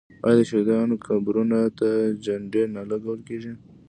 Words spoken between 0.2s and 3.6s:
آیا د شهیدانو قبرونو ته جنډې نه لګول کیږي؟